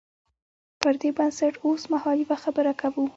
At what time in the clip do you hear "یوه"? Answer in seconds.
2.23-2.37